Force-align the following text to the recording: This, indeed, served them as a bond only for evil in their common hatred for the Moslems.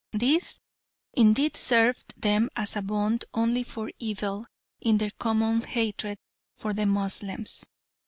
This, 0.13 0.59
indeed, 1.13 1.55
served 1.55 2.19
them 2.19 2.49
as 2.55 2.75
a 2.75 2.81
bond 2.81 3.23
only 3.35 3.61
for 3.61 3.91
evil 3.99 4.47
in 4.79 4.97
their 4.97 5.11
common 5.11 5.61
hatred 5.61 6.17
for 6.55 6.73
the 6.73 6.87
Moslems. 6.87 7.65